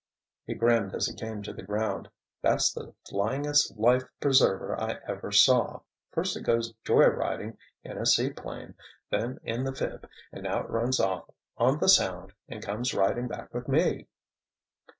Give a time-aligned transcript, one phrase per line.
[0.47, 2.09] He grinned as he came to the ground.
[2.41, 8.73] "That's the flyingest life preserver I ever saw—first it goes joy riding in a seaplane,
[9.11, 13.27] then in the 'phib' and now it runs off on the Sound and comes riding
[13.27, 14.07] back with me."